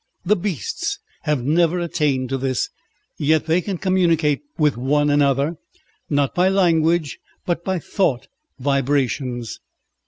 [0.25, 2.71] The beasts have never attained to this,
[3.19, 5.57] yet they can communicate with one another,
[6.09, 8.27] not by language, but by thought
[8.57, 9.59] vibrations.